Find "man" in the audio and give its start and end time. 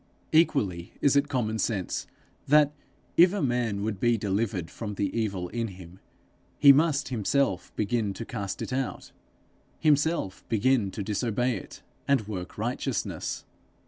3.43-3.83